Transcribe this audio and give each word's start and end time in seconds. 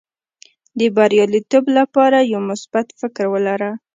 د 0.79 0.81
بریالیتوب 0.95 1.65
لپاره 1.77 2.17
یو 2.33 2.41
مثبت 2.49 2.87
فکر 2.99 3.25
ولره. 3.33 3.71